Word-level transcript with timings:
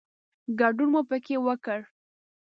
ګډون 0.59 0.87
مو 0.93 1.01
پکې 1.09 1.35
وکړ. 1.45 1.79